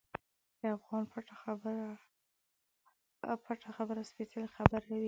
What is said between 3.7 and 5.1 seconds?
خبره سپیڅلې خبره وي.